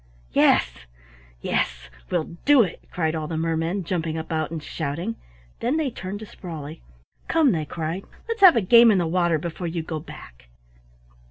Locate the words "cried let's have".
7.65-8.55